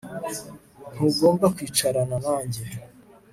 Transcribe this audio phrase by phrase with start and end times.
[0.93, 2.61] Ntugomba kwicarana nanjye